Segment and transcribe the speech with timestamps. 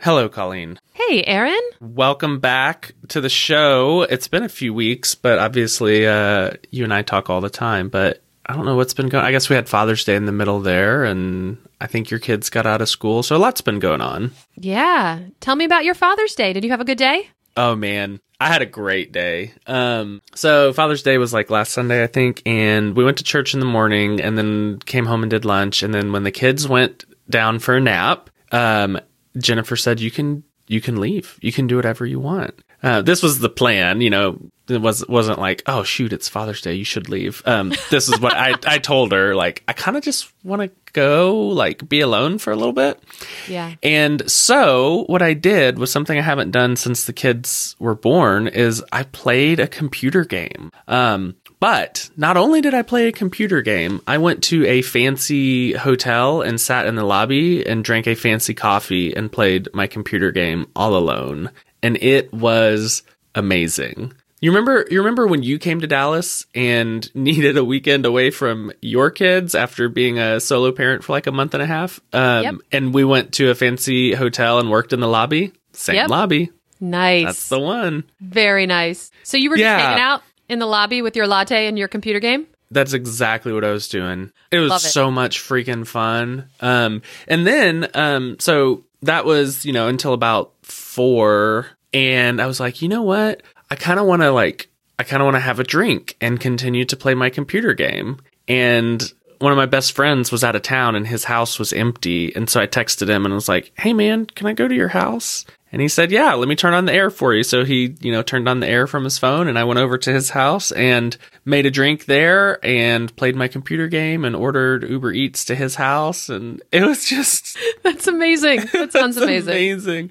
[0.00, 0.78] Hello, Colleen.
[0.92, 1.60] Hey, Aaron.
[1.80, 4.02] Welcome back to the show.
[4.02, 7.88] It's been a few weeks, but obviously, uh, you and I talk all the time.
[7.88, 9.24] But I don't know what's been going.
[9.24, 12.48] I guess we had Father's Day in the middle there, and I think your kids
[12.48, 14.30] got out of school, so a lot's been going on.
[14.56, 15.18] Yeah.
[15.40, 16.52] Tell me about your Father's Day.
[16.52, 17.28] Did you have a good day?
[17.56, 19.52] Oh man, I had a great day.
[19.66, 23.52] Um, so Father's Day was like last Sunday, I think, and we went to church
[23.52, 26.68] in the morning, and then came home and did lunch, and then when the kids
[26.68, 29.00] went down for a nap, um,
[29.36, 31.38] Jennifer said, "You can you can leave.
[31.40, 34.38] You can do whatever you want." Uh, this was the plan, you know.
[34.68, 36.74] It was wasn't like, "Oh shoot, it's Father's Day.
[36.74, 39.34] You should leave." Um, this is what I I told her.
[39.34, 43.02] Like, I kind of just want to go, like, be alone for a little bit.
[43.48, 43.74] Yeah.
[43.82, 48.46] And so what I did was something I haven't done since the kids were born
[48.48, 50.70] is I played a computer game.
[50.86, 55.72] Um, but not only did I play a computer game, I went to a fancy
[55.72, 60.30] hotel and sat in the lobby and drank a fancy coffee and played my computer
[60.30, 61.50] game all alone.
[61.82, 63.02] And it was
[63.34, 64.12] amazing.
[64.40, 68.70] You remember you remember when you came to Dallas and needed a weekend away from
[68.80, 71.98] your kids after being a solo parent for like a month and a half?
[72.12, 72.54] Um, Yep.
[72.70, 75.52] and we went to a fancy hotel and worked in the lobby?
[75.72, 76.08] Same Yep.
[76.10, 76.50] lobby.
[76.80, 77.24] Nice.
[77.24, 78.04] That's the one.
[78.20, 79.10] Very nice.
[79.24, 79.78] So you were just Yeah.
[79.80, 82.46] hanging out in the lobby with your latte and your computer game?
[82.70, 84.30] That's exactly what I was doing.
[84.50, 84.88] It was it.
[84.88, 86.48] so much freaking fun.
[86.60, 91.66] Um, and then, um, so that was, you know, until about four.
[91.94, 93.42] And I was like, you know what?
[93.70, 96.40] I kind of want to like, I kind of want to have a drink and
[96.40, 98.18] continue to play my computer game.
[98.46, 99.02] And
[99.38, 102.34] one of my best friends was out of town and his house was empty.
[102.34, 104.88] And so I texted him and was like, hey man, can I go to your
[104.88, 105.44] house?
[105.70, 107.42] And he said, yeah, let me turn on the air for you.
[107.42, 109.98] So he, you know, turned on the air from his phone and I went over
[109.98, 114.88] to his house and made a drink there and played my computer game and ordered
[114.88, 116.30] Uber Eats to his house.
[116.30, 118.62] And it was just That's amazing.
[118.72, 119.50] That sounds amazing.
[119.52, 120.10] amazing.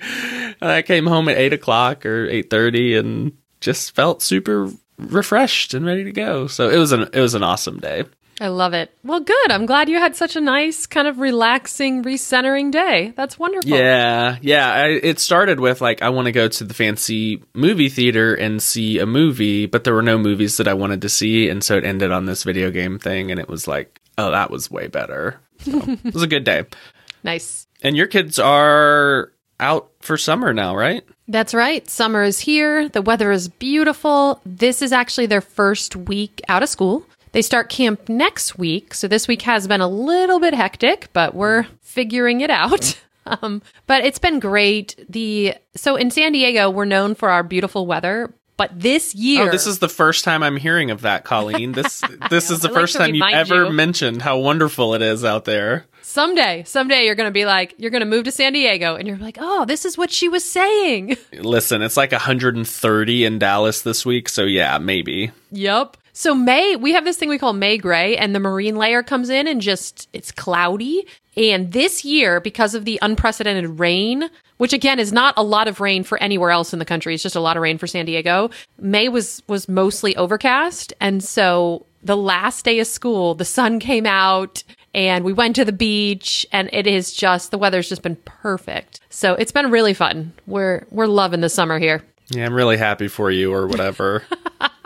[0.61, 5.73] And I came home at eight o'clock or eight thirty and just felt super refreshed
[5.73, 6.47] and ready to go.
[6.47, 8.05] So it was an it was an awesome day.
[8.39, 8.95] I love it.
[9.03, 9.52] Well, good.
[9.52, 13.14] I'm glad you had such a nice, kind of relaxing, recentering day.
[13.15, 13.70] That's wonderful.
[13.71, 14.71] Yeah, yeah.
[14.71, 18.61] I, it started with like I want to go to the fancy movie theater and
[18.61, 21.77] see a movie, but there were no movies that I wanted to see, and so
[21.77, 24.87] it ended on this video game thing, and it was like, oh, that was way
[24.87, 25.39] better.
[25.59, 26.65] So, it was a good day.
[27.23, 27.67] Nice.
[27.81, 31.03] And your kids are out for summer now, right?
[31.27, 31.87] That's right.
[31.89, 32.87] Summer is here.
[32.87, 34.39] The weather is beautiful.
[34.45, 37.05] This is actually their first week out of school.
[37.32, 38.93] They start camp next week.
[38.93, 42.99] So this week has been a little bit hectic, but we're figuring it out.
[43.42, 44.95] Um, but it's been great.
[45.10, 49.52] The so in San Diego, we're known for our beautiful weather, but this year Oh,
[49.52, 51.73] this is the first time I'm hearing of that, Colleen.
[51.73, 53.73] This this is the I first time you've ever you.
[53.73, 55.88] mentioned how wonderful it is out there.
[56.02, 59.05] someday, someday you're going to be like, you're going to move to San Diego and
[59.09, 61.17] you're like, oh, this is what she was saying.
[61.33, 65.32] Listen, it's like 130 in Dallas this week, so yeah, maybe.
[65.52, 65.98] Yep.
[66.17, 69.30] So May, we have this thing we call May gray, and the marine layer comes
[69.30, 71.05] in and just it's cloudy.
[71.36, 74.27] And this year, because of the unprecedented rain,
[74.58, 77.22] which again is not a lot of rain for anywhere else in the country, it's
[77.22, 78.50] just a lot of rain for San Diego.
[78.80, 84.08] May was was mostly overcast, and so the last day of school, the sun came
[84.08, 84.64] out.
[84.95, 89.02] And we went to the beach, and it is just the weather's just been perfect.
[89.10, 90.33] So it's been really fun.
[90.48, 92.04] We're we're loving the summer here.
[92.30, 94.23] Yeah, I'm really happy for you or whatever.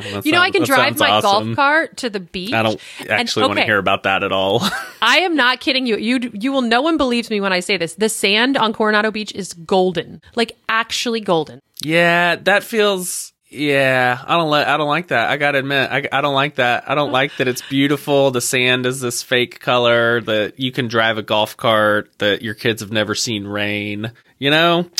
[0.00, 1.46] That You know, I can drive my awesome.
[1.48, 2.52] golf cart to the beach.
[2.52, 4.62] I don't and- actually want to hear about that at all.
[5.02, 5.96] I am not kidding you.
[5.96, 6.62] You you will.
[6.62, 7.94] No one believes me when I say this.
[7.94, 11.60] The sand on Coronado Beach is golden, like actually golden.
[11.82, 13.32] yeah, that feels.
[13.50, 14.66] Yeah, I don't like.
[14.66, 15.30] I don't like that.
[15.30, 16.84] I gotta admit, I, I don't like that.
[16.90, 18.30] I don't like that it's beautiful.
[18.30, 20.20] The sand is this fake color.
[20.20, 22.10] That you can drive a golf cart.
[22.18, 24.12] That your kids have never seen rain.
[24.38, 24.90] You know,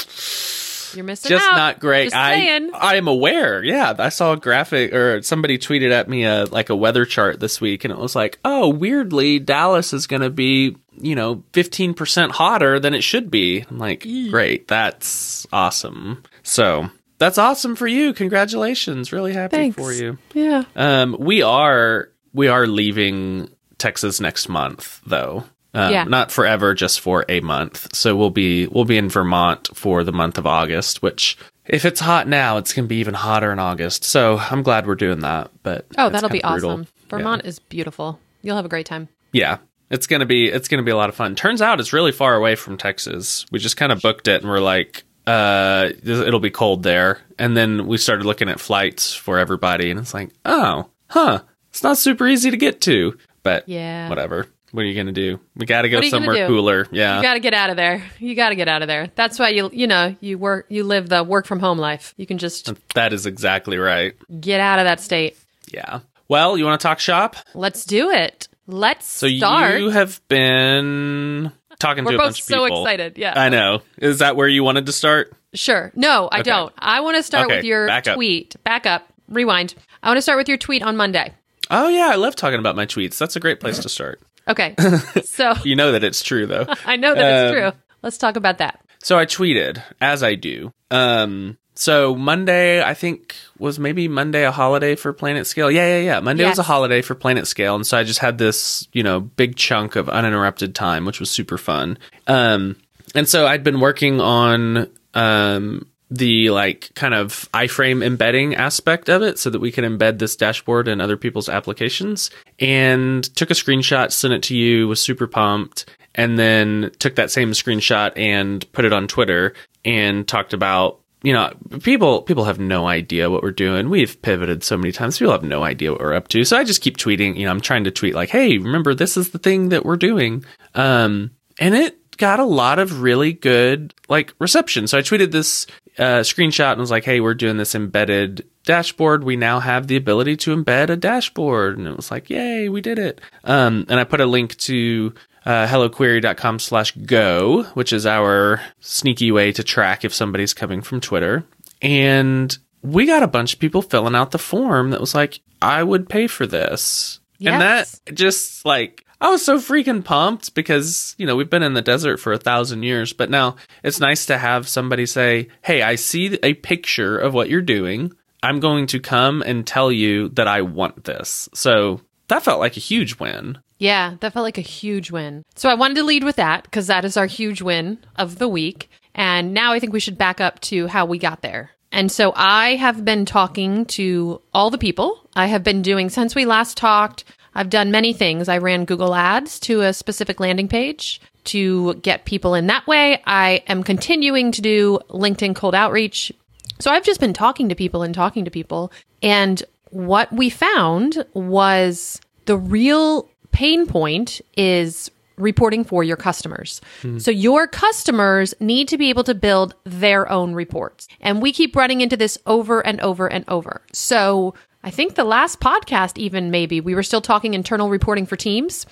[0.94, 1.56] You're missing just out.
[1.56, 2.04] not great.
[2.04, 2.71] Just I saying.
[2.75, 3.62] I am aware.
[3.62, 7.41] Yeah, I saw a graphic or somebody tweeted at me a like a weather chart
[7.41, 11.44] this week, and it was like, oh, weirdly, Dallas is going to be you know
[11.53, 13.65] fifteen percent hotter than it should be.
[13.71, 16.22] I'm like, great, that's awesome.
[16.42, 18.12] So that's awesome for you.
[18.12, 19.12] Congratulations.
[19.12, 19.77] Really happy Thanks.
[19.77, 20.18] for you.
[20.34, 20.65] Yeah.
[20.77, 25.45] Um, we are we are leaving Texas next month, though.
[25.74, 26.04] Um, Yeah.
[26.04, 27.94] Not forever, just for a month.
[27.94, 31.03] So we'll be we'll be in Vermont for the month of August.
[31.03, 31.36] Which,
[31.66, 34.04] if it's hot now, it's gonna be even hotter in August.
[34.04, 35.50] So I'm glad we're doing that.
[35.62, 36.70] But Oh, that'll be brutal.
[36.70, 36.86] awesome.
[37.10, 38.18] Vermont is beautiful.
[38.42, 39.09] You'll have a great time.
[39.32, 39.59] Yeah.
[39.91, 41.34] It's gonna be it's gonna be a lot of fun.
[41.34, 43.44] Turns out it's really far away from Texas.
[43.50, 47.18] We just kind of booked it and we're like, uh, it'll be cold there.
[47.38, 51.82] And then we started looking at flights for everybody, and it's like, oh, huh, it's
[51.82, 54.09] not super easy to get to, but Yeah.
[54.09, 54.47] whatever.
[54.72, 55.41] What are you gonna do?
[55.56, 56.86] We got to go What are you gonna somewhere cooler.
[56.91, 57.16] Yeah.
[57.16, 58.03] You got to get out of there.
[58.18, 59.09] You got to get out of there.
[59.15, 62.12] That's why you you know you work you live the work from home life.
[62.16, 64.15] You can just that is exactly right.
[64.41, 65.36] get out of that state.
[65.72, 66.00] Yeah.
[66.28, 67.36] Well, you want to talk shop?
[67.54, 68.48] Let's do it.
[68.66, 69.80] Let's So start.
[69.80, 72.62] you have been talking We're to a bunch of people.
[72.64, 73.18] We're both so excited.
[73.18, 73.32] Yeah.
[73.41, 73.80] I know.
[73.97, 75.32] Is that where you wanted to start?
[75.54, 75.91] Sure.
[75.94, 76.50] No, I Okay.
[76.50, 76.72] don't.
[76.78, 78.62] I want to start Okay, with your back tweet.
[78.64, 79.09] Back up.
[79.28, 79.74] Rewind.
[80.03, 81.32] I want to start with your tweet on Monday.
[81.71, 83.18] Oh yeah, I love talking about my tweets.
[83.18, 84.21] That's a great place to start.
[84.48, 84.74] Okay.
[85.24, 86.66] so You know that it's true though.
[86.86, 87.80] I know that it's Um, true.
[88.03, 88.80] Let's talk about that.
[89.00, 90.72] So I tweeted, as I do.
[90.91, 95.72] Um, so Monday, I think was maybe Monday a holiday for PlanetScale.
[95.72, 96.21] Yeah, yeah, yeah.
[96.21, 99.54] Monday was a holiday for PlanetScale, and so I just had this, you know, big
[99.54, 101.98] chunk of uninterrupted time, which was super fun.
[102.27, 102.77] Um,
[103.15, 109.22] and so I'd been working on um the like kind of iframe embedding aspect of
[109.22, 113.55] it so that we can embed this dashboard in other people's applications and took a
[113.55, 115.84] screenshot sent it to you was super pumped
[116.15, 121.33] and then took that same screenshot and put it on Twitter and talked about you
[121.33, 121.53] know
[121.83, 123.89] people people have no idea what we're doing.
[123.89, 125.19] We've pivoted so many times.
[125.19, 126.45] People have no idea what we're up to.
[126.45, 129.16] So i just keep tweeting you know i'm trying to tweet like hey remember this
[129.16, 130.45] is the thing that we're doing.
[130.75, 134.87] Um and it got a lot of really good like reception.
[134.87, 135.66] So i tweeted this
[135.98, 139.97] uh, screenshot and was like hey we're doing this embedded dashboard we now have the
[139.97, 143.98] ability to embed a dashboard and it was like yay we did it um and
[143.98, 145.12] i put a link to
[145.48, 151.00] uh, helloquery.com slash go, which is our sneaky way to track if somebody's coming from
[151.00, 151.42] Twitter.
[151.80, 155.83] And we got a bunch of people filling out the form that was like, I
[155.83, 157.21] would pay for this.
[157.41, 161.74] And that just like, I was so freaking pumped because, you know, we've been in
[161.74, 165.82] the desert for a thousand years, but now it's nice to have somebody say, Hey,
[165.82, 168.12] I see a picture of what you're doing.
[168.42, 171.48] I'm going to come and tell you that I want this.
[171.53, 173.59] So that felt like a huge win.
[173.78, 175.44] Yeah, that felt like a huge win.
[175.56, 178.48] So I wanted to lead with that because that is our huge win of the
[178.48, 178.91] week.
[179.14, 181.71] And now I think we should back up to how we got there.
[181.91, 185.26] And so I have been talking to all the people.
[185.34, 187.24] I have been doing since we last talked.
[187.59, 188.49] I've done many things.
[188.49, 193.21] I ran Google Ads to a specific landing page to get people in that way.
[193.27, 196.33] I am continuing to do LinkedIn cold outreach.
[196.78, 198.93] So I've just been talking to people and talking to people.
[199.25, 199.60] And
[199.91, 206.81] what we found was the real pain point is reporting for your customers.
[207.03, 207.19] Hmm.
[207.19, 211.09] So your customers need to be able to build their own reports.
[211.21, 213.83] And we keep running into this over and over and over.
[213.93, 218.36] So I think the last podcast, even maybe, we were still talking internal reporting for
[218.36, 218.86] teams.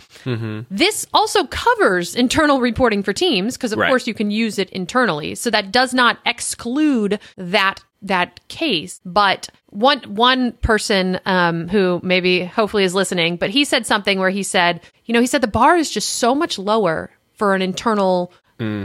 [0.70, 3.88] This also covers internal reporting for teams because, of Right.
[3.88, 5.34] course, you can use it internally.
[5.36, 9.00] So that does not exclude that that case.
[9.04, 14.30] But one one person um, who maybe hopefully is listening, but he said something where
[14.30, 17.62] he said, you know, he said the bar is just so much lower for an
[17.62, 18.32] internal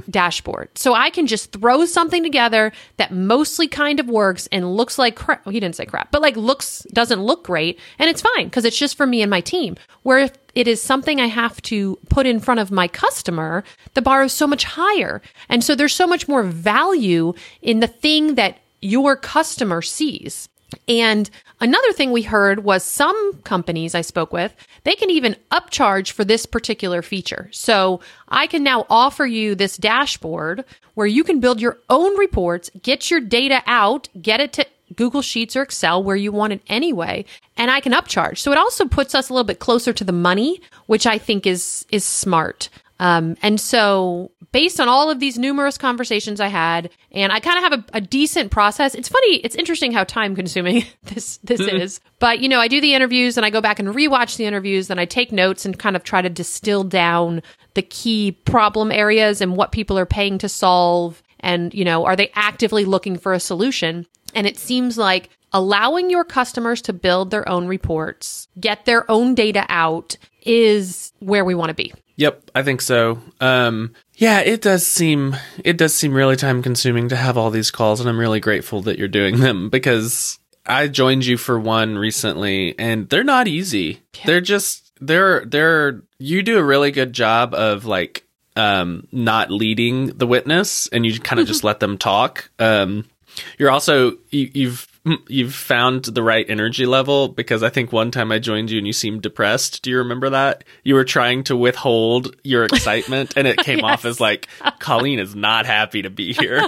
[0.09, 0.69] dashboard.
[0.77, 5.15] So I can just throw something together that mostly kind of works and looks like
[5.15, 5.45] crap.
[5.45, 8.65] Well, he didn't say crap, but like looks doesn't look great, and it's fine because
[8.65, 9.77] it's just for me and my team.
[10.03, 13.63] Where if it is something I have to put in front of my customer,
[13.93, 17.87] the bar is so much higher, and so there's so much more value in the
[17.87, 20.49] thing that your customer sees.
[20.87, 21.29] And
[21.59, 26.23] another thing we heard was some companies I spoke with, they can even upcharge for
[26.23, 27.49] this particular feature.
[27.51, 32.69] So I can now offer you this dashboard where you can build your own reports,
[32.81, 36.61] get your data out, get it to Google Sheets or Excel where you want it
[36.67, 37.25] anyway,
[37.57, 38.39] and I can upcharge.
[38.39, 41.45] So it also puts us a little bit closer to the money, which I think
[41.45, 42.69] is is smart.
[43.01, 47.57] Um, and so, based on all of these numerous conversations I had, and I kind
[47.57, 48.93] of have a, a decent process.
[48.93, 49.37] It's funny.
[49.37, 51.99] It's interesting how time consuming this this is.
[52.19, 54.91] But you know, I do the interviews and I go back and rewatch the interviews,
[54.91, 57.41] and I take notes and kind of try to distill down
[57.73, 62.15] the key problem areas and what people are paying to solve, and you know, are
[62.15, 64.05] they actively looking for a solution?
[64.35, 69.33] And it seems like allowing your customers to build their own reports, get their own
[69.33, 71.91] data out, is where we want to be.
[72.21, 73.17] Yep, I think so.
[73.39, 77.71] Um, yeah, it does seem it does seem really time consuming to have all these
[77.71, 81.97] calls, and I'm really grateful that you're doing them because I joined you for one
[81.97, 84.03] recently, and they're not easy.
[84.23, 88.23] They're just they're they're you do a really good job of like
[88.55, 92.51] um not leading the witness, and you kind of just let them talk.
[92.59, 93.09] Um,
[93.57, 94.87] you're also you, you've
[95.27, 98.85] you've found the right energy level because I think one time I joined you and
[98.85, 99.81] you seemed depressed.
[99.81, 100.63] Do you remember that?
[100.83, 104.47] You were trying to withhold your excitement and it came off as like
[104.79, 106.65] Colleen is not happy to be here.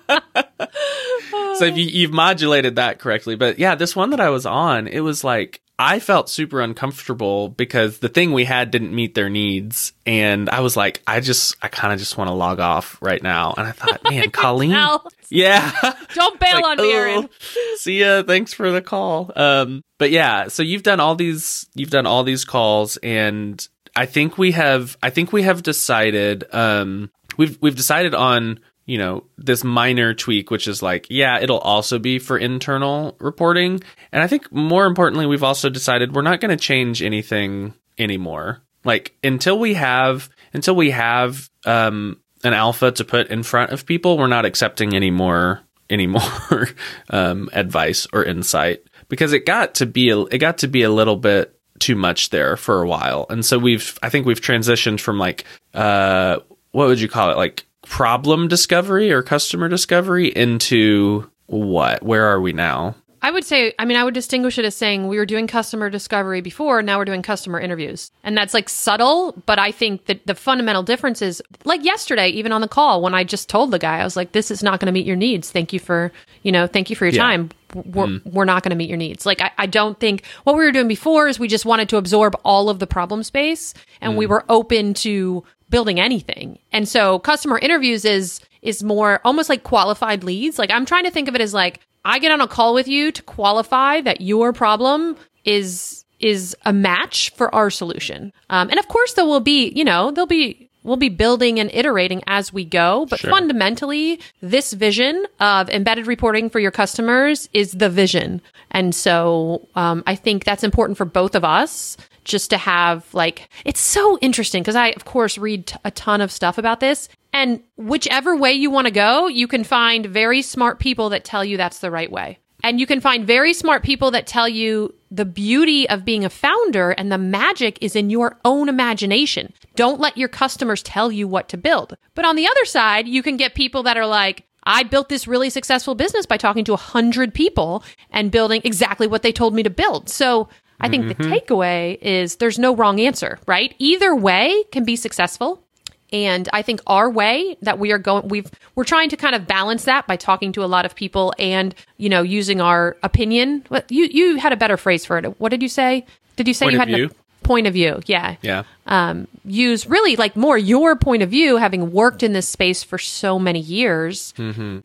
[1.61, 4.87] so if you, you've modulated that correctly, but yeah, this one that I was on,
[4.89, 9.31] it was like I felt super uncomfortable because the thing we had didn't meet their
[9.31, 9.95] needs.
[10.05, 13.23] And I was like, I just, I kind of just want to log off right
[13.23, 13.55] now.
[13.57, 14.73] And I thought, man, Colleen.
[14.73, 15.07] tell.
[15.31, 15.73] Yeah.
[16.15, 17.29] Don't bail Like, on me, Aaron.
[17.33, 18.23] "Oh, See ya.
[18.23, 19.33] Thanks for the call.
[19.35, 24.05] Um, but yeah, so you've done all these, you've done all these calls and I
[24.05, 28.61] think we have, I think we have decided, um, we've, we've decided on,
[28.91, 33.81] you know, this minor tweak, which is like, yeah, it'll also be for internal reporting.
[34.11, 38.63] And I think more importantly, we've also decided we're not going to change anything anymore.
[38.83, 43.87] Like until we have, until we have, um, an alpha to put in front of
[43.87, 46.69] people, we're not accepting any more, any more,
[47.11, 50.91] um, advice or insight because it got to be, a, it got to be a
[50.91, 53.27] little bit too much there for a while.
[53.31, 55.45] And so we've, I think we've transitioned from like,
[55.75, 56.41] uh,
[56.73, 57.37] what would you call it?
[57.37, 62.03] Like problem discovery or customer discovery into what?
[62.05, 62.95] Where are we now?
[63.21, 65.91] I would say, I mean, I would distinguish it as saying we were doing customer
[65.91, 68.11] discovery before, now we're doing customer interviews.
[68.23, 72.53] And that's like subtle, but I think that the fundamental difference is like yesterday, even
[72.53, 74.81] on the call, when I just told the guy, I was like, this is not
[74.81, 75.51] going to meet your needs.
[75.51, 76.13] Thank you for,
[76.45, 77.23] you know, thank you for your Yeah.
[77.23, 77.51] time.
[77.75, 78.31] We're, mm-hmm.
[78.31, 79.27] we're not going to meet your needs.
[79.27, 81.99] Like, I, I don't think what we were doing before is we just wanted to
[81.99, 84.31] absorb all of the problem space and we mm.
[84.31, 86.59] were open to building anything.
[86.73, 90.59] And so customer interviews is, is more almost like qualified leads.
[90.59, 92.89] Like I'm trying to think of it as like, I get on a call with
[92.89, 98.33] you to qualify that your problem is is a match for our solution.
[98.51, 101.71] Um, and of course, there will be, you know, there'll be we'll be building and
[101.73, 103.07] iterating as we go.
[103.09, 103.31] But Sure.
[103.31, 108.41] fundamentally, this vision of embedded reporting for your customers is the vision.
[108.71, 113.49] And so um, I think that's important for both of us just to have like
[113.65, 117.09] it's so interesting because I of course read t- a ton of stuff about this
[117.33, 121.43] and whichever way you want to go you can find very smart people that tell
[121.45, 124.95] you that's the right way and you can find very smart people that tell you
[125.11, 129.53] the beauty of being a founder and the magic is in your own imagination.
[129.75, 131.97] Don't let your customers tell you what to build.
[132.15, 135.27] But on the other side, you can get people that are like, I built this
[135.27, 139.55] really successful business by talking to a hundred people and building exactly what they told
[139.55, 140.09] me to build.
[140.09, 140.49] So
[140.81, 141.33] I think the mm-hmm.
[141.33, 143.75] takeaway is there's no wrong answer, right?
[143.79, 145.67] Either way can be successful.
[146.13, 149.47] And I think our way that we are going, we've, we're trying to kind of
[149.47, 153.65] balance that by talking to a lot of people and, you know, using our opinion.
[153.69, 155.41] What you, you had a better phrase for it.
[155.41, 156.05] What did you say?
[156.37, 157.11] Did you say Point you had a
[157.43, 158.01] point of view?
[158.07, 158.37] Yeah.
[158.43, 158.65] Yeah.
[158.87, 162.99] Um, use really like more your point of view, having worked in this space for
[162.99, 164.33] so many years.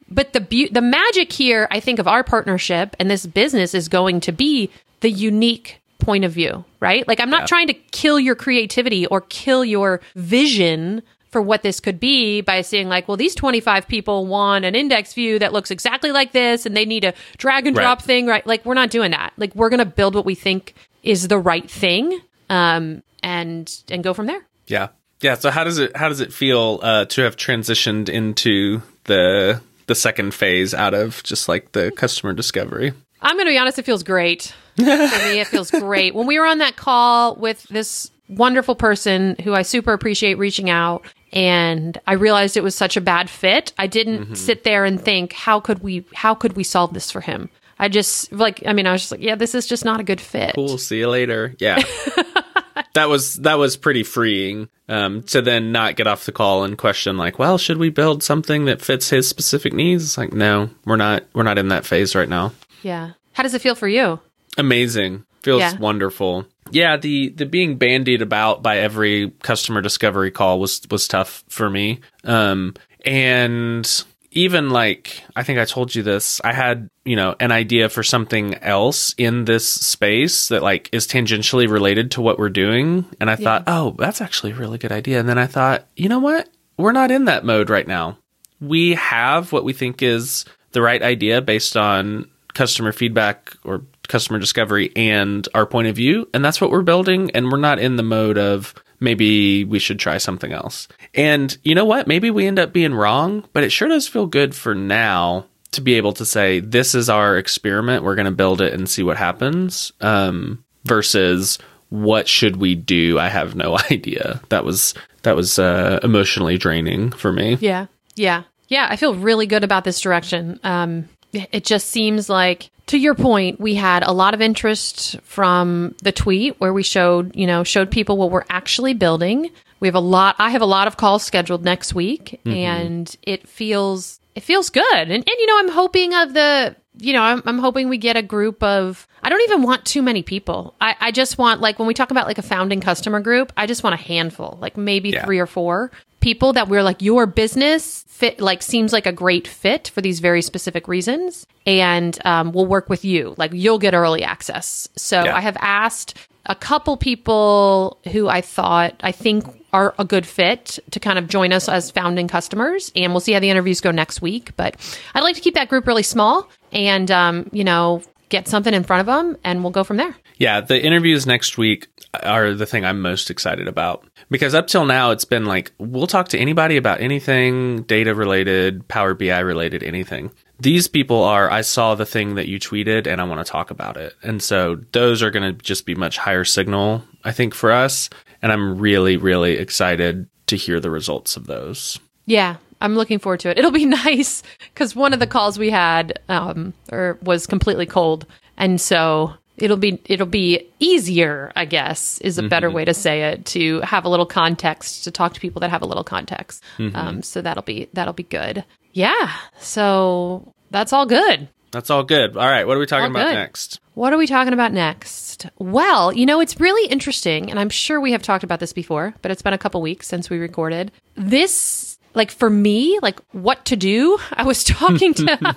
[0.10, 3.88] But the beau- the magic here, I think, of our partnership and this business is
[3.90, 4.70] going to be
[5.02, 7.08] the unique point of view, right?
[7.08, 7.48] Like, I'm not Yeah.
[7.48, 11.02] trying to kill your creativity or kill your vision
[11.36, 15.14] for what this could be by saying like, well, these 25 people want an index
[15.14, 17.84] view that looks exactly like this and they need a drag and Right.
[17.84, 18.48] drop thing, right?
[18.48, 19.34] Like, we're not doing that.
[19.36, 22.22] Like, we're going to build what we think is the right thing.
[22.50, 24.46] Um, and, and go from there.
[24.68, 24.88] Yeah.
[25.20, 25.36] Yeah.
[25.36, 29.96] So how does it how does it feel uh, to have transitioned into the the
[29.96, 32.94] second phase out of just like the customer discovery?
[33.22, 34.54] I'm going to be honest, it feels great.
[34.78, 36.16] For me, it feels great.
[36.16, 40.70] When we were on that call with this wonderful person who I super appreciate reaching
[40.70, 45.00] out, and I realized it was such a bad fit, I didn't sit there and
[45.02, 47.50] think, how could we how could we solve this for him?
[47.78, 50.04] I just like I mean, I was just like, yeah, this is just not a
[50.04, 50.56] good fit.
[50.56, 50.78] Cool.
[50.78, 51.54] See you later.
[51.60, 51.82] Yeah.
[52.94, 56.78] that was that was pretty freeing um, to then not get off the call and
[56.78, 60.04] question like, well, should we build something that fits his specific needs?
[60.04, 61.24] It's like, no, we're not.
[61.34, 62.54] We're not in that phase right now.
[62.82, 63.12] Yeah.
[63.34, 64.20] How does it feel for you?
[64.58, 65.78] amazing feels Yeah.
[65.78, 71.44] wonderful yeah the the being bandied about by every customer discovery call was was tough
[71.50, 72.00] for me.
[72.24, 72.74] Um
[73.06, 77.88] and even like i think i told you this i had you know an idea
[77.88, 83.06] for something else in this space that like is tangentially related to what we're doing.
[83.20, 85.20] And i thought oh that's actually a really good idea.
[85.20, 86.50] And then i thought you know what?
[86.78, 88.18] We're not in that mode right now.
[88.60, 94.40] We have what we think is the right idea based on customer feedback or customer
[94.40, 97.96] discovery and our point of view and that's what we're building and we're not in
[97.96, 102.46] the mode of maybe we should try something else and you know what maybe we
[102.48, 106.14] end up being wrong but it sure does feel good for now to be able
[106.14, 109.92] to say this is our experiment we're going to build it and see what happens
[110.02, 111.60] um, versus
[111.90, 114.94] what should we do i have no idea that was
[115.24, 117.88] that was uh, emotionally draining for me Yeah.
[118.16, 118.44] Yeah.
[118.68, 118.88] Yeah.
[118.90, 120.60] I feel really good about this direction.
[120.64, 121.10] Um,
[121.52, 126.12] it just seems like, to your point, we had a lot of interest from the
[126.12, 129.50] tweet where we showed, you know, showed people what we're actually building.
[129.80, 132.56] We have a lot, I have a lot of calls scheduled next week mm-hmm.
[132.56, 134.84] and it feels, it feels good.
[134.94, 138.18] And, and, you know, I'm hoping of the, you know, I'm, I'm hoping we get
[138.18, 140.76] a group of, I don't even want too many people.
[140.80, 143.66] I, I just want, like, when we talk about like a founding customer group, I
[143.66, 145.26] just want a handful, like maybe Yeah.
[145.26, 145.92] three or four
[146.26, 150.20] people that we're like, your business fit, like, seems like a great fit for these
[150.20, 151.46] very specific reasons.
[151.68, 153.36] And um, we'll work with you.
[153.38, 154.90] Like, you'll get early access.
[154.96, 155.36] So Yeah.
[155.36, 156.18] I have asked
[156.48, 161.28] a couple people who I thought, I think are a good fit to kind of
[161.28, 162.92] join us as founding customers.
[162.96, 164.56] And we'll see how the interviews go next week.
[164.58, 164.78] But
[165.14, 168.84] I'd like to keep that group really small and, um, you know, get something in
[168.84, 170.16] front of them and we'll go from there.
[170.38, 171.88] Yeah, the interviews next week
[172.24, 176.08] are the thing I'm most excited about because up till now it's been like we'll
[176.08, 180.32] talk to anybody about anything data related, Power BI related, anything.
[180.60, 183.72] These people are I saw the thing that you tweeted and I want to talk
[183.72, 184.14] about it.
[184.24, 188.10] And so those are going to just be much higher signal I think for us
[188.42, 192.00] and I'm really really excited to hear the results of those.
[192.26, 193.58] Yeah, I'm looking forward to it.
[193.58, 198.26] It'll be nice because one of the calls we had um, or was completely cold,
[198.58, 202.76] and so it'll be it'll be easier, I guess, is a mm-hmm, better mm-hmm.
[202.76, 205.82] way to say it, to have a little context to talk to people that have
[205.82, 206.64] a little context.
[206.78, 208.64] Mm-hmm, um, so that'll be that'll be good.
[208.94, 209.32] Yeah.
[209.60, 211.50] So that's all good.
[211.76, 212.38] That's all good.
[212.38, 213.36] All right, what are we talking All about good.
[213.36, 213.82] next?
[213.96, 215.48] What are we talking about next?
[215.58, 219.14] Well, you know, it's really interesting, and I'm sure we have talked about this before,
[219.22, 220.94] but it's been a couple weeks since we recorded.
[221.16, 221.85] This,
[222.16, 224.18] like for me, like what to do.
[224.34, 225.56] I was talking to,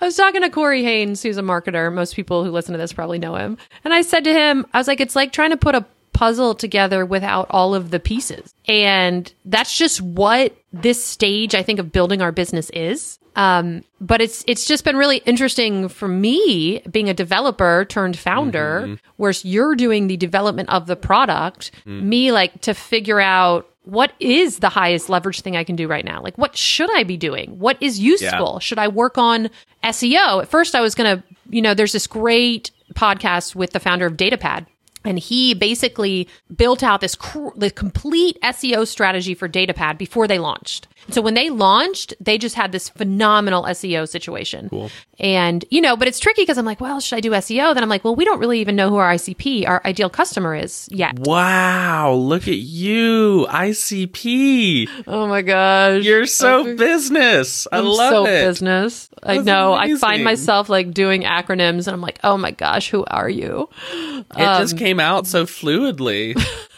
[0.00, 1.92] I was talking to Corey Haines, who's a marketer.
[1.92, 3.58] Most people who listen to this probably know him.
[3.84, 5.84] And I said to him, I was like, it's like trying to put a
[6.16, 8.54] puzzle together without all of the pieces.
[8.66, 13.18] And that's just what this stage I think of building our business is.
[13.36, 18.96] Um, but it's it's just been really interesting for me being a developer turned founder,
[19.16, 24.60] whereas you're doing the development of the product, me like to figure out what is
[24.60, 26.22] the highest leverage thing I can do right now?
[26.22, 27.58] Like what should I be doing?
[27.58, 28.58] What is useful?
[28.60, 29.50] Should I work on
[29.84, 30.40] SEO?
[30.42, 34.16] At first I was gonna, you know, there's this great podcast with the founder of
[34.16, 34.64] Datapad
[35.06, 40.38] and he basically built out this cr- the complete SEO strategy for Datapad before they
[40.38, 40.88] launched.
[41.08, 44.68] So when they launched, they just had this phenomenal SEO situation.
[44.68, 44.90] Cool.
[45.20, 47.74] And you know, but it's tricky because I'm like, well, should I do SEO?
[47.74, 50.54] Then I'm like, well, we don't really even know who our ICP, our ideal customer
[50.54, 51.18] is yet.
[51.20, 54.88] Wow, look at you, ICP.
[55.06, 57.66] Oh my gosh, You're so business.
[57.70, 58.44] I I'm love so it.
[58.44, 59.08] business.
[59.22, 59.74] I That's know.
[59.74, 63.68] I find myself like doing acronyms, and I'm like, oh my gosh, who are you?
[63.92, 66.36] It Um, just came out so fluidly.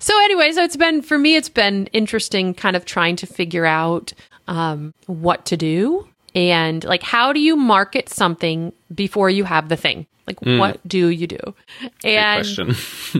[0.00, 3.66] So anyway, so it's been for me, it's been interesting, kind of trying to figure
[3.66, 4.12] out
[4.48, 9.76] um, what to do and like how do you market something before you have the
[9.76, 10.06] thing.
[10.26, 11.38] Like, what do you do?
[12.04, 12.46] And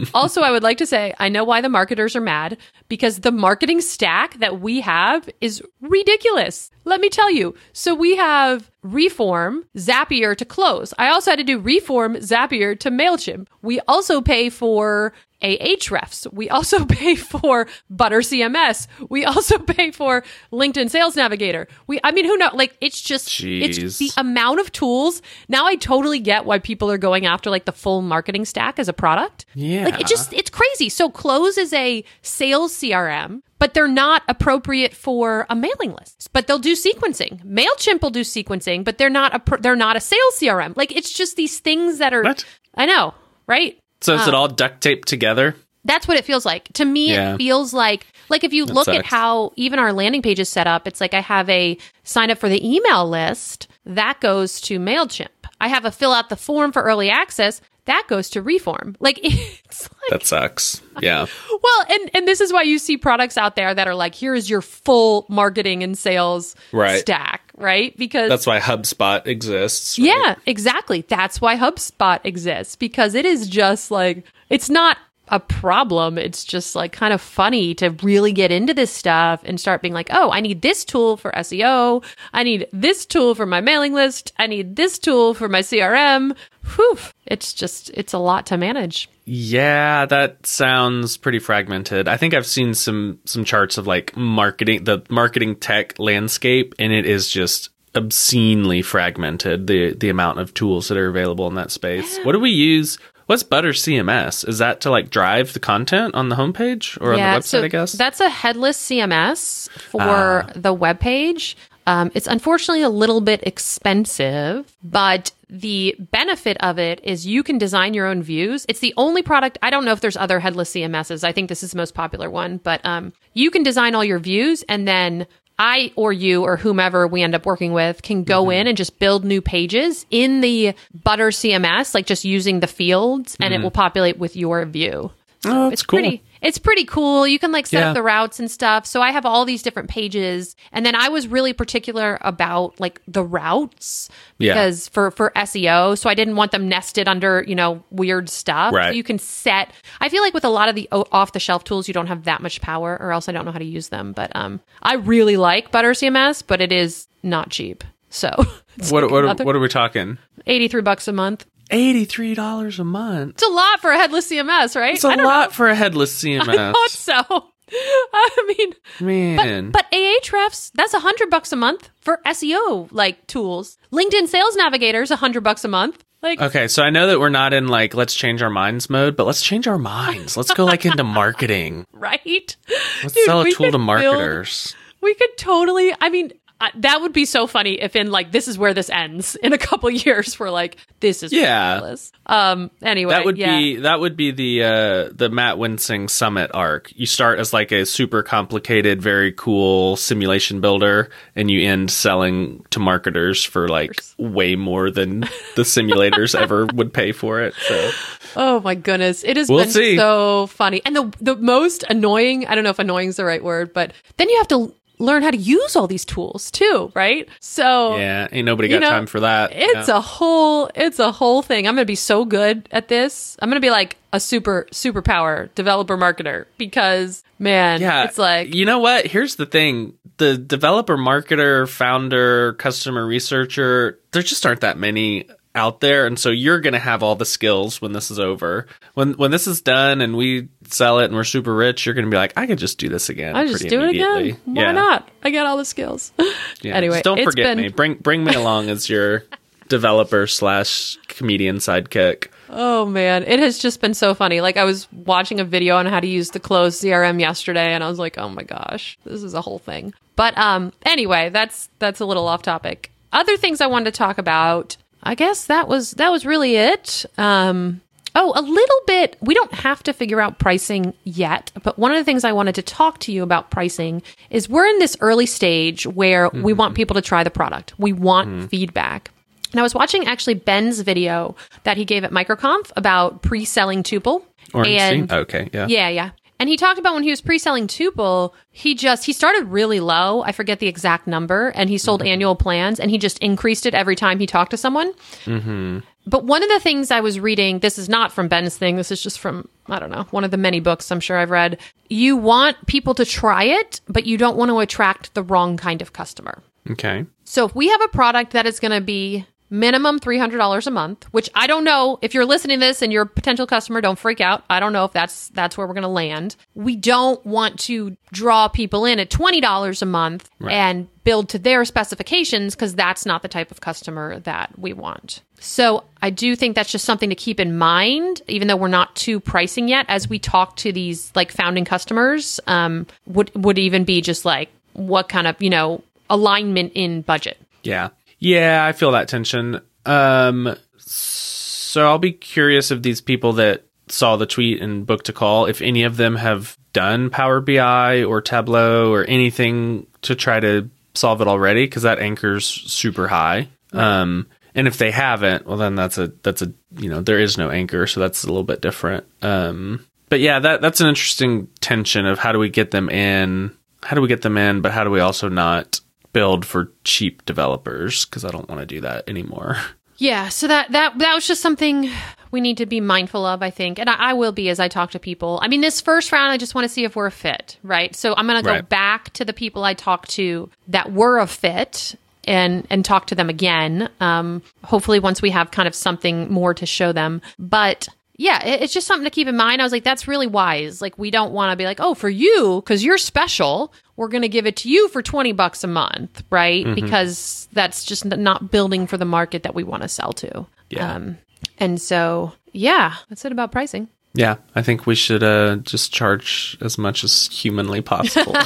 [0.14, 2.56] also, I would like to say, I know why the marketers are mad
[2.88, 6.70] because the marketing stack that we have is ridiculous.
[6.84, 7.56] Let me tell you.
[7.72, 10.94] So we have Reform, Zapier to close.
[10.98, 13.46] I also had to do Reform, Zapier to MailChimp.
[13.62, 15.12] We also pay for
[15.42, 16.32] Ahrefs.
[16.32, 18.86] We also pay for Butter CMS.
[19.08, 21.68] We also pay for LinkedIn Sales Navigator.
[21.86, 22.52] We, I mean, who knows?
[22.54, 23.98] Like, it's just, it's Jeez.
[23.98, 25.22] the amount of tools.
[25.48, 28.88] Now I totally get why people are going after like the full marketing stack as
[28.88, 29.46] a product.
[29.54, 29.84] Yeah.
[29.84, 30.88] Like it just it's crazy.
[30.88, 36.30] So Close is a sales CRM, but they're not appropriate for a mailing list.
[36.32, 37.44] But they'll do sequencing.
[37.44, 40.76] Mailchimp will do sequencing, but they're not a they're not a sales CRM.
[40.76, 42.44] Like it's just these things that are What?
[42.74, 43.14] I know,
[43.46, 43.78] right?
[44.00, 45.54] so is it um, all duct taped together?
[45.84, 46.64] That's what it feels like.
[46.74, 47.34] To me, Yeah.
[47.34, 50.66] it feels like like if you look at how even our landing page is set
[50.66, 54.78] up, it's like I have a sign up for the email list that goes to
[54.78, 55.28] Mailchimp.
[55.60, 58.96] I have a fill out the form for early access that goes to Reform.
[59.00, 60.80] Like it's like That sucks.
[61.00, 61.26] Yeah.
[61.62, 64.34] well, and and this is why you see products out there that are like, here
[64.34, 67.00] is your full marketing and sales Right.
[67.00, 67.96] stack, right?
[67.96, 69.98] Because That's why HubSpot exists.
[69.98, 70.06] right?
[70.06, 71.02] yeah, exactly.
[71.08, 74.96] That's why HubSpot exists because it is just like it's not
[75.30, 76.18] a problem.
[76.18, 79.94] It's just like kind of funny to really get into this stuff and start being
[79.94, 82.04] like, oh, I need this tool for SEO.
[82.32, 84.32] I need this tool for my mailing list.
[84.38, 86.36] I need this tool for my CRM.
[86.74, 86.98] Whew.
[87.26, 89.08] It's just, it's a lot to manage.
[89.24, 92.08] Yeah, that sounds pretty fragmented.
[92.08, 96.92] I think I've seen some some charts of like marketing the marketing tech landscape and
[96.92, 101.70] it is just obscenely fragmented the the amount of tools that are available in that
[101.70, 102.18] space.
[102.24, 102.98] What do we use?
[103.30, 104.48] What's Butter CMS?
[104.48, 107.68] Is that to like drive the content on the homepage or on the website, I
[107.68, 107.92] guess?
[107.92, 111.54] That's a headless CMS for the webpage.
[111.86, 117.56] Um, it's unfortunately a little bit expensive, but the benefit of it is you can
[117.56, 118.66] design your own views.
[118.68, 119.58] It's the only product.
[119.62, 121.22] I don't know if there's other headless CMSs.
[121.22, 124.18] I think this is the most popular one, but um, you can design all your
[124.18, 125.28] views and then
[125.60, 128.52] I or you or whomever we end up working with can go Mm-hmm.
[128.52, 133.36] in and just build new pages in the Butter CMS, like just using the fields,
[133.40, 135.10] and it will populate with your view.
[135.44, 135.56] Mm-hmm.
[135.56, 135.98] Oh, it's cool.
[136.00, 137.88] pretty it's pretty cool you can like set Yeah.
[137.90, 141.08] up the routes and stuff so i have all these different pages and then i
[141.08, 144.52] was really particular about like the routes Yeah.
[144.52, 148.74] because for for seo so i didn't want them nested under you know weird stuff
[148.74, 148.88] Right.
[148.90, 149.72] so you can set
[150.02, 152.24] i feel like with a lot of the off the shelf tools you don't have
[152.24, 154.94] that much power or else i don't know how to use them but um i
[154.94, 158.28] really like butter cms but it is not cheap so
[158.88, 160.16] What what what are we talking?
[160.46, 163.34] 83 bucks a month Eighty three dollars a month.
[163.34, 166.48] it's a lot for a headless cms right It's a lot for a headless CMS.
[166.48, 167.46] I thought so.
[167.72, 169.70] I mean, Man.
[169.70, 173.78] but Ahrefs, that's a hundred bucks a month for SEO like tools.
[173.92, 176.02] LinkedIn Sales Navigator is a hundred bucks a month.
[176.22, 179.16] Like, Okay, so I know that we're not in like let's change our minds mode,
[179.16, 180.36] but let's change our minds.
[180.36, 181.86] Let's go like into marketing.
[181.92, 182.56] right?
[183.02, 184.74] Let's Dude, sell a tool to build- marketers.
[185.00, 185.94] We could totally.
[185.98, 188.90] I mean, uh, that would be so funny if in like this is where this
[188.90, 190.38] ends in a couple years.
[190.38, 191.74] We're like, this is Yeah.
[191.74, 192.12] ridiculous.
[192.26, 192.70] Um.
[192.82, 193.56] Anyway, That would yeah.
[193.58, 196.92] be that would be the uh the Matt Wensing Summit arc.
[196.94, 202.64] You start as like a super complicated, very cool simulation builder, and you end selling
[202.70, 205.20] to marketers for like way more than
[205.56, 207.54] the simulators ever would pay for it.
[207.54, 207.90] So
[208.36, 209.24] Oh my goodness.
[209.24, 209.96] It has We'll been see.
[209.96, 210.82] so funny.
[210.84, 213.92] And the the most annoying, I don't know if annoying is the right word, but
[214.18, 217.28] then you have to learn how to use all these tools too, right?
[217.40, 219.50] So yeah, ain't nobody You got know, time for that.
[219.52, 219.96] it's Yeah.
[219.96, 221.66] a whole it's a whole thing.
[221.66, 223.36] I'm going to be so good at this.
[223.40, 228.54] I'm going to be like a super superpower developer marketer because man, Yeah, it's like
[228.54, 229.06] you know what?
[229.06, 233.98] Here's the thing: the developer, marketer, founder, customer researcher.
[234.12, 237.80] There just aren't that many out there, and so you're gonna have all the skills
[237.82, 238.66] when this is over.
[238.94, 242.08] When when this is done and we sell it and we're super rich, you're gonna
[242.08, 243.34] be like, I could just do this again.
[243.36, 244.36] I just do it again.
[244.44, 244.72] Why yeah.
[244.72, 245.08] not?
[245.22, 246.12] I got all the skills.
[246.62, 246.74] Yeah.
[246.76, 247.68] Anyway, Just don't forget been- me.
[247.70, 249.24] Bring bring me along as your
[249.68, 252.26] developer slash comedian sidekick.
[252.50, 254.42] Oh man, it has just been so funny.
[254.42, 257.82] Like I was watching a video on how to use the closed CRM yesterday and
[257.82, 261.70] I was like, "Oh my gosh, this is a whole thing." But um anyway, that's
[261.78, 262.90] that's a little off topic.
[263.12, 264.76] Other things I wanted to talk about.
[265.02, 267.04] I guess that was that was really it.
[267.18, 267.80] Um
[268.14, 269.16] Oh, a little bit.
[269.20, 272.56] We don't have to figure out pricing yet, but one of the things I wanted
[272.56, 276.74] to talk to you about pricing is we're in this early stage where we want
[276.74, 277.72] people to try the product.
[277.78, 279.12] We want feedback.
[279.52, 284.22] And I was watching actually Ben's video that he gave at MicroConf about pre-selling Tuple.
[284.52, 285.02] Orenstein?
[285.02, 285.66] And okay, yeah.
[285.68, 286.10] yeah, yeah.
[286.40, 290.22] And he talked about when he was pre-selling Tuple, he just he started really low.
[290.22, 292.08] I forget the exact number, and he sold mm-hmm.
[292.08, 294.94] annual plans, and he just increased it every time he talked to someone.
[295.26, 295.80] Mm-hmm.
[296.06, 298.90] But one of the things I was reading, this is not from Ben's thing, this
[298.90, 301.58] is just from, I don't know, one of the many books I'm sure I've read.
[301.90, 305.82] You want people to try it, but you don't want to attract the wrong kind
[305.82, 306.42] of customer.
[306.70, 307.04] Okay.
[307.24, 311.04] So if we have a product that is going to be minimum $300 a month,
[311.10, 313.98] which I don't know if you're listening to this and you're a potential customer, don't
[313.98, 314.44] freak out.
[314.48, 316.36] I don't know if that's that's where we're going to land.
[316.54, 321.64] We don't want to draw people in at $20 a month and build to their
[321.64, 325.22] specifications because that's not the type of customer that we want.
[325.40, 328.94] So I do think that's just something to keep in mind, even though we're not
[328.94, 329.86] too pricing yet.
[329.88, 334.50] As we talk to these like founding customers, um, would would even be just like
[334.74, 337.38] what kind of you know alignment in budget.
[337.62, 337.90] Yeah.
[338.20, 339.60] Yeah, I feel that tension.
[339.84, 345.12] Um so I'll be curious if these people that saw the tweet and booked a
[345.12, 350.40] call, if any of them have done Power BI or Tableau or anything to try
[350.40, 353.48] to solve it already because that anchor's super high.
[353.72, 357.38] Um and if they haven't, well then that's a that's a you know, there is
[357.38, 359.06] no anchor, so that's a little bit different.
[359.22, 363.56] Um but yeah, that that's an interesting tension of how do we get them in?
[363.82, 365.80] How do we get them in, but how do we also not
[366.12, 369.56] build for cheap developers because I don't want to do that anymore.
[370.02, 371.90] Yeah, so that that that was just something
[372.30, 374.66] we need to be mindful of, I think, and I, I will be as I
[374.66, 375.38] talk to people.
[375.42, 377.94] I mean, this first round, I just want to see if we're a fit, right?
[377.94, 378.66] So I'm going to go Right.
[378.66, 383.14] back to the people I talked to that were a fit and and talk to
[383.14, 383.90] them again.
[384.00, 387.86] Um, hopefully, once we have kind of something more to show them, but.
[388.20, 389.62] Yeah, it- it's just something to keep in mind.
[389.62, 390.82] I was like, that's really wise.
[390.82, 394.22] Like, we don't want to be like, oh, for you, because you're special, we're going
[394.22, 396.66] to give it to you for 20 bucks a month, right?
[396.74, 400.46] Because that's just not building for the market that we want to sell to.
[400.68, 400.94] Yeah.
[400.94, 401.16] Um,
[401.58, 403.88] and so, yeah, that's it about pricing.
[404.12, 408.34] Yeah, I think we should uh, just charge as much as humanly possible.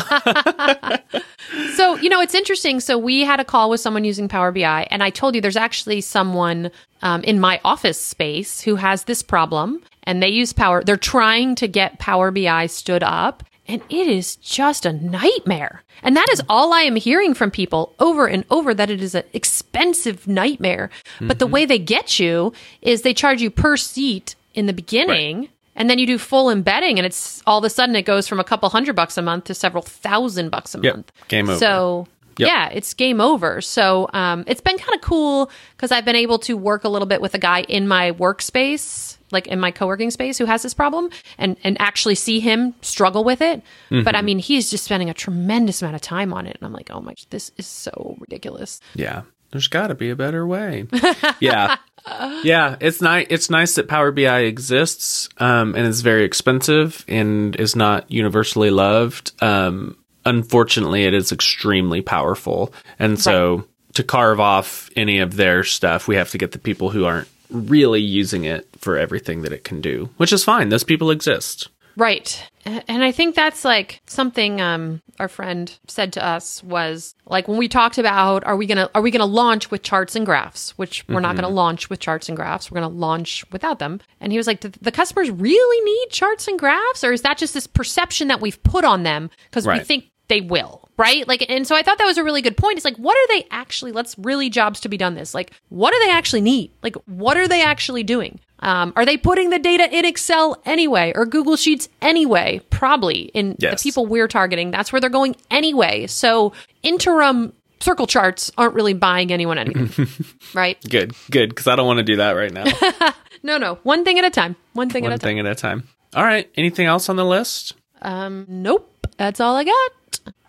[1.74, 2.80] So, you know, it's interesting.
[2.80, 5.56] So, we had a call with someone using Power BI, and I told you there's
[5.56, 6.70] actually someone
[7.02, 10.82] um, in my office space who has this problem, and they use Power.
[10.82, 15.82] They're trying to get Power BI stood up, and it is just a nightmare.
[16.02, 19.14] And that is all I am hearing from people over and over that it is
[19.14, 20.90] an expensive nightmare.
[21.20, 25.48] But the way they get you is they charge you per seat in the beginning.
[25.76, 28.38] And then you do full embedding, and it's all of a sudden it goes from
[28.40, 30.94] a couple hundred bucks a month to several thousand bucks a Yep.
[30.94, 31.12] month.
[31.28, 31.58] Game over.
[31.58, 32.06] So
[32.38, 32.48] Yep.
[32.48, 33.60] yeah, it's game over.
[33.60, 37.06] So um, it's been kind of cool because I've been able to work a little
[37.06, 40.74] bit with a guy in my workspace, like in my co-working space, who has this
[40.74, 43.62] problem, and and actually see him struggle with it.
[43.90, 44.24] But I Mm-hmm.
[44.26, 47.00] mean, he's just spending a tremendous amount of time on it, and I'm like, oh
[47.00, 48.80] my, this is so ridiculous.
[48.94, 49.22] Yeah.
[49.50, 50.86] There's got to be a better way.
[51.40, 51.76] yeah.
[52.06, 57.56] Yeah, it's nice it's nice that Power BI exists um and is very expensive and
[57.56, 59.32] is not universally loved.
[59.42, 62.72] Um unfortunately it is extremely powerful.
[62.98, 63.64] And so
[63.94, 67.28] to carve off any of their stuff, we have to get the people who aren't
[67.50, 70.68] really using it for everything that it can do, which is fine.
[70.68, 71.68] Those people exist.
[71.96, 72.50] Right.
[72.64, 77.58] And I think that's like something um our friend said to us was like when
[77.58, 80.70] we talked about are we going to are we to launch with charts and graphs,
[80.78, 82.70] which we're not going to launch with charts and graphs.
[82.70, 84.00] We're going to launch without them.
[84.20, 87.38] And he was like "Do the customers really need charts and graphs or is that
[87.38, 91.26] just this perception that we've put on them because we think they will, right?
[91.28, 92.76] Like, and so I thought that was a really good point.
[92.76, 93.92] It's like, what are they actually?
[93.92, 95.14] Let's really jobs to be done.
[95.14, 96.72] This, like, what do they actually need?
[96.82, 98.40] Like, what are they actually doing?
[98.64, 102.60] Um, are they putting the data in Excel anyway or Google Sheets anyway?
[102.70, 103.82] Probably in Yes.
[103.82, 104.70] the people we're targeting.
[104.70, 106.06] That's where they're going anyway.
[106.06, 110.08] So interim circle charts aren't really buying anyone anything,
[110.54, 110.78] right?
[110.88, 111.12] Good.
[111.30, 112.64] Good cuz I don't want to do that right now.
[113.46, 114.56] No, no, one thing at a time.
[114.72, 115.28] One thing One at a time.
[115.28, 115.86] thing at a time.
[116.16, 117.74] All right, anything else on the list?
[118.00, 118.90] Um, nope.
[119.18, 119.92] That's all I got.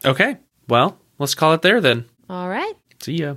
[0.05, 0.37] Okay.
[0.69, 2.05] Well, let's call it there then.
[2.29, 2.73] All right.
[3.01, 3.35] See ya.